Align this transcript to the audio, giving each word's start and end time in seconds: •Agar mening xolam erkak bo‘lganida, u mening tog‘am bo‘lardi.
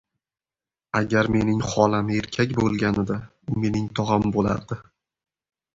•Agar 0.99 1.29
mening 1.35 1.61
xolam 1.73 2.09
erkak 2.17 2.57
bo‘lganida, 2.63 3.19
u 3.53 3.61
mening 3.67 3.89
tog‘am 4.01 4.29
bo‘lardi. 4.39 4.85